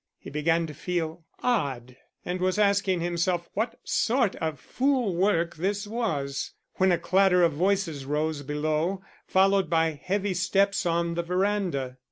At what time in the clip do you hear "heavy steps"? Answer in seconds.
10.03-10.87